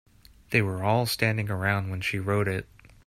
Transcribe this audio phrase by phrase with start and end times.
[0.49, 2.67] They were all standing around when she wrote it.